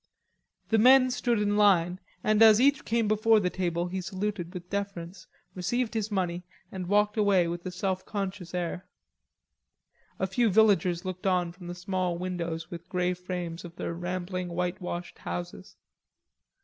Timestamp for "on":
11.27-11.51